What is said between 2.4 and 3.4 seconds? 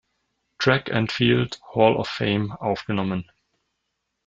aufgenommen.